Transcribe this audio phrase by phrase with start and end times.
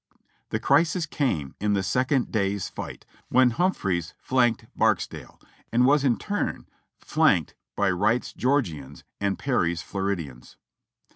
[0.49, 5.39] The crisis came in the second day's fight when Humphreys flanked Barksdale,
[5.71, 6.65] and was in turn
[6.97, 10.57] flanked by Wright's Geor gians and Perry's Floridians.